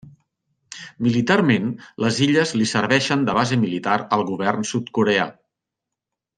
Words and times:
Militarment, 1.07 1.67
les 2.05 2.17
illes 2.29 2.55
li 2.61 2.67
serveixen 2.73 3.29
de 3.29 3.37
base 3.41 3.61
militar 3.67 4.01
al 4.19 4.27
govern 4.33 4.69
sud-coreà. 4.75 5.31